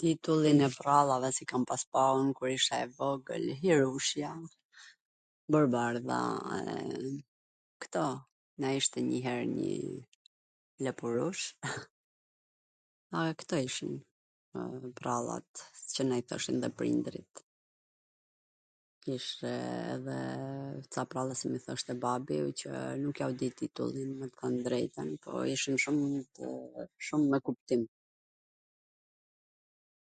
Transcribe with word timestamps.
Titullin 0.00 0.58
e 0.66 0.68
prrallave 0.78 1.28
si 1.34 1.44
kam 1.50 1.64
pas 1.70 1.82
pa 1.94 2.02
un 2.20 2.28
kur 2.38 2.48
isha 2.58 2.76
e 2.84 2.86
vogwl, 2.96 3.44
Hirushja, 3.62 4.30
Borbardha, 5.50 6.20
e 6.72 6.76
kto, 7.84 8.06
Na 8.62 8.68
ishte 8.80 8.98
njw 9.00 9.18
her 9.26 9.42
njw 9.50 9.92
lepurush, 10.86 11.44
a 13.18 13.20
kto 13.42 13.54
ishin 13.68 13.92
prrallat 15.00 15.50
qw 15.92 16.00
na 16.08 16.14
i 16.22 16.24
thoshin 16.30 16.56
dhe 16.64 16.70
prindrit, 16.80 17.32
kishte 19.06 19.52
edhe 19.94 20.16
ca 20.96 21.02
prralla 21.12 21.34
qw 21.42 21.46
m 21.52 21.60
i 21.60 21.62
thoshte 21.68 21.92
babi, 22.06 22.36
qw 22.62 22.70
nuk 23.04 23.16
ua 23.26 23.30
di 23.44 23.48
titullin 23.62 24.10
me 24.24 24.30
thwn 24.40 24.54
t 24.58 24.64
drejtwn, 24.68 25.08
po 25.28 25.44
ishin 25.54 25.76
shum 27.04 27.20
me 27.30 27.38
kuptim. 27.50 27.82